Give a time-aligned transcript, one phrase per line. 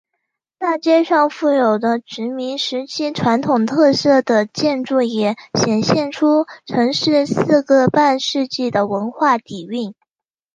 [0.57, 9.93] 大街上富有殖民时期传统特色的建筑也显现出城市四个半世纪的文化底蕴。